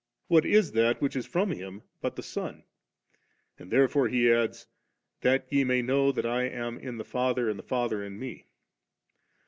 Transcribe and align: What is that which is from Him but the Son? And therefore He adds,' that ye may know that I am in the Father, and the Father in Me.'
What 0.29 0.47
is 0.47 0.71
that 0.71 0.99
which 0.99 1.15
is 1.15 1.27
from 1.27 1.51
Him 1.51 1.83
but 2.01 2.15
the 2.15 2.23
Son? 2.23 2.63
And 3.59 3.69
therefore 3.69 4.07
He 4.07 4.31
adds,' 4.33 4.65
that 5.21 5.45
ye 5.51 5.63
may 5.63 5.83
know 5.83 6.11
that 6.11 6.25
I 6.25 6.45
am 6.49 6.79
in 6.79 6.97
the 6.97 7.05
Father, 7.05 7.47
and 7.51 7.59
the 7.59 7.63
Father 7.63 8.03
in 8.03 8.17
Me.' 8.17 8.47